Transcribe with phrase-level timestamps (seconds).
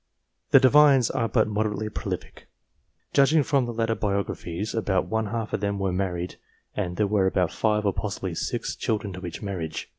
[0.49, 2.47] The Divines are but moderately prolific.
[3.13, 6.37] Judging from the later biographies, about one half of them were married,
[6.75, 9.89] and there were about 5, or possibly 6, children to each marriage.